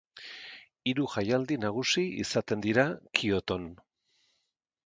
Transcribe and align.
Hiru 0.91 1.05
jaialdi 1.15 1.59
nagusi 1.65 2.05
izaten 2.25 2.65
dira 2.67 2.89
Kyoton. 3.21 3.73